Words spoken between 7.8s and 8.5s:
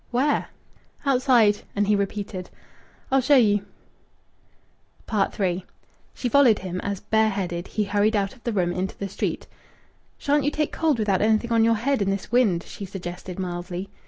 hurried out of